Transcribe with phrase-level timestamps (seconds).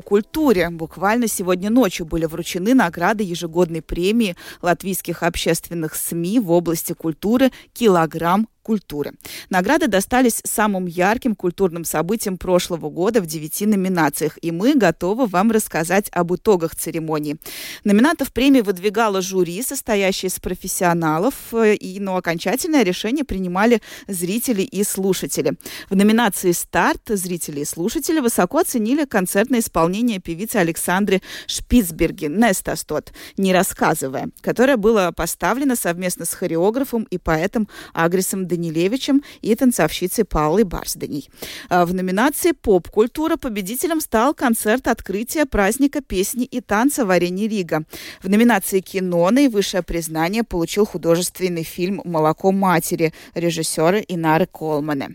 [0.00, 0.68] культуре.
[0.70, 8.48] Буквально сегодня ночью были вручены награды ежегодной премии латвийских общественных СМИ в области культуры «Килограмм
[8.68, 9.12] культуры.
[9.48, 15.50] Награды достались самым ярким культурным событиям прошлого года в девяти номинациях, и мы готовы вам
[15.50, 17.38] рассказать об итогах церемонии.
[17.84, 24.84] Номинантов премии выдвигало жюри, состоящее из профессионалов, э, и, но окончательное решение принимали зрители и
[24.84, 25.54] слушатели.
[25.88, 33.54] В номинации «Старт» зрители и слушатели высоко оценили концертное исполнение певицы Александры Шпицберги «Нестастот», «Не
[33.54, 40.64] рассказывая», которое было поставлено совместно с хореографом и поэтом Агрисом Даниловым Данилевичем и танцовщицей Паулой
[40.64, 41.30] Барсданей.
[41.68, 47.84] А в номинации «Поп-культура» победителем стал концерт открытия праздника песни и танца в арене Рига.
[48.22, 55.10] В номинации «Кино» наивысшее признание получил художественный фильм «Молоко матери» режиссера Инары Колмана.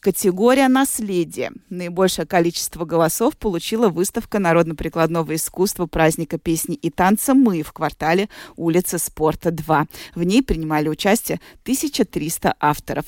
[0.00, 1.52] Категория «Наследие».
[1.70, 8.98] Наибольшее количество голосов получила выставка народно-прикладного искусства праздника песни и танца «Мы» в квартале улица
[8.98, 9.86] Спорта 2.
[10.14, 13.06] В ней принимали участие 1300 авторов.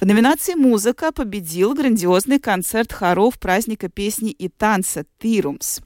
[0.00, 5.80] В номинации «Музыка» победил грандиозный концерт хоров праздника песни и танца «Тирумс»,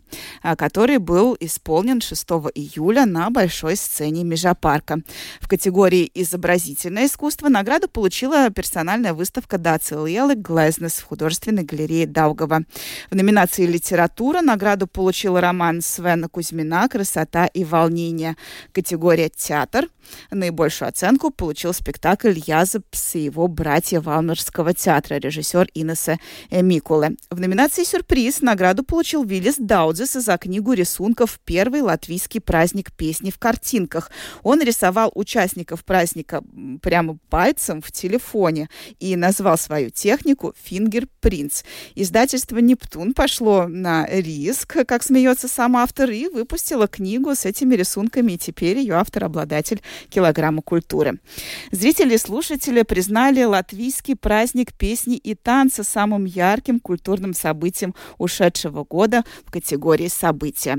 [0.56, 5.00] который был исполнен 6 июля на большой сцене Межапарка.
[5.40, 9.58] В категории «Изобразительное искусство» награду получила персональная выставка
[10.06, 12.62] «Дацил Лелы Глезнес в художественной галерее Даугова.
[13.10, 18.36] В номинации «Литература» награду получил роман Свена Кузьмина «Красота и волнение».
[18.72, 19.88] Категория «Театр»
[20.30, 26.18] наибольшую оценку получил спектакль «Язепс» и его братья Валмерского театра, режиссер Инесса
[26.50, 27.16] Микуле.
[27.30, 33.38] В номинации «Сюрприз» награду получил Виллис Даудзес за книгу рисунков «Первый латвийский праздник песни в
[33.38, 34.10] картинках».
[34.42, 36.42] Он рисовал участников праздника
[36.82, 41.64] прямо пальцем в телефоне и назвал свою технику «Фингер Принц».
[41.94, 48.32] Издательство «Нептун» пошло на риск, как смеется сам автор, и выпустило книгу с этими рисунками,
[48.32, 51.18] и теперь ее автор-обладатель килограмма культуры.
[51.72, 59.24] Зрители и слушатели признали латвийский праздник песни и танца самым ярким культурным событием ушедшего года
[59.44, 60.78] в категории «События».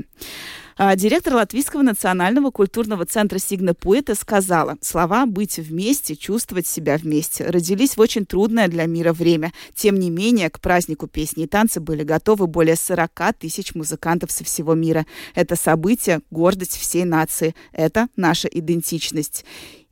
[0.80, 7.44] А, директор Латвийского национального культурного центра Сигна Пуэта сказала, слова «быть вместе», «чувствовать себя вместе»
[7.46, 9.52] родились в очень трудное для мира время.
[9.74, 14.44] Тем не менее, к празднику песни и танцы были готовы более 40 тысяч музыкантов со
[14.44, 15.04] всего мира.
[15.34, 17.56] Это событие– гордость всей нации.
[17.72, 19.44] Это наша идентичность.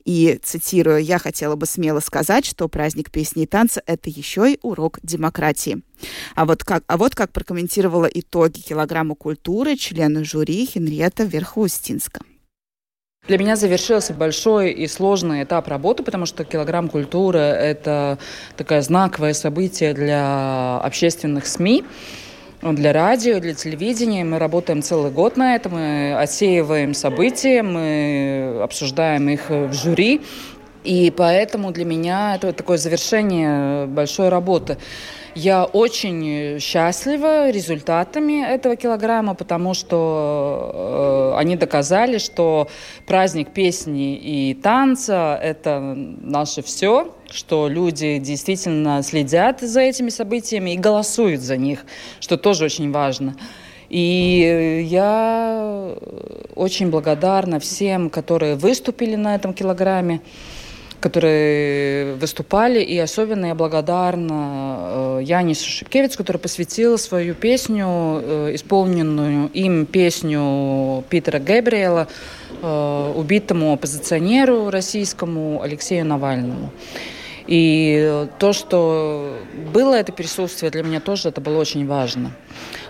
[0.06, 4.58] И, цитирую, «Я хотела бы смело сказать, что праздник песни и танца– это еще и
[4.62, 5.82] урок демократии».
[6.36, 12.20] А вот как, а вот как прокомментировала итоги килограмма культуры член жюри Хенриетта Верхоустинска.
[13.26, 18.20] Для меня завершился большой и сложный этап работы, потому что килограмм культуры– это
[18.56, 21.84] такое знаковое событие для общественных СМИ
[22.74, 24.24] для радио, для телевидения.
[24.24, 30.20] Мы работаем целый год на этом, мы отсеиваем события, мы обсуждаем их в жюри.
[30.84, 34.78] И поэтому для меня это такое завершение большой работы.
[35.36, 42.68] Я очень счастлива результатами этого килограмма, потому что э, они доказали, что
[43.06, 45.78] праздник песни и танца– это
[46.22, 51.84] наше все, что люди действительно следят за этими событиями и голосуют за них,
[52.18, 53.36] что тоже очень важно.
[53.90, 55.94] И я
[56.54, 60.22] очень благодарна всем, которые выступили на этом килограмме
[61.00, 67.86] которые выступали, и особенно я благодарна э, Янису Шипкевич, который посвятил свою песню,
[68.22, 72.08] э, исполненную им песню Питера Габриэла,
[72.62, 76.70] э, убитому оппозиционеру российскому Алексею Навальному.
[77.46, 79.36] И то, что
[79.72, 82.32] было это присутствие, для меня тоже это было очень важно.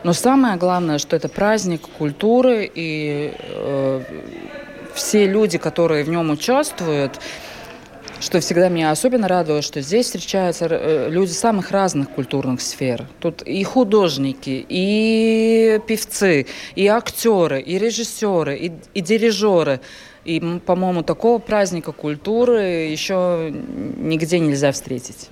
[0.03, 4.03] Но самое главное, что это праздник культуры, и э,
[4.95, 7.21] все люди, которые в нем участвуют,
[8.21, 13.06] что всегда меня особенно радовало, что здесь встречаются э, люди самых разных культурных сфер.
[13.21, 19.80] Тут и художники, и певцы, и актеры, и режиссеры, и, и дирижеры.
[20.24, 25.30] И, по-моему, такого праздника культуры еще нигде нельзя встретить.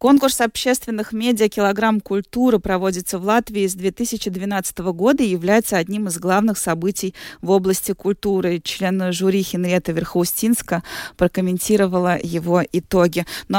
[0.00, 6.18] Конкурс общественных медиа «Килограмм культуры» проводится в Латвии с 2012 года и является одним из
[6.18, 8.62] главных событий в области культуры.
[8.64, 10.82] Член жюри Хенриетта Верхоустинска
[11.18, 13.26] прокомментировала его итоги.
[13.48, 13.58] Ну,